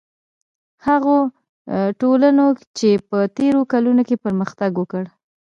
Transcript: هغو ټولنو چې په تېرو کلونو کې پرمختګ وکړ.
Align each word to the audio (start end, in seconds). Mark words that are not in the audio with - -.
هغو 0.87 1.17
ټولنو 2.01 2.45
چې 2.77 2.89
په 3.09 3.17
تېرو 3.37 3.61
کلونو 3.71 4.01
کې 4.07 4.15
پرمختګ 4.25 4.71
وکړ. 4.77 5.03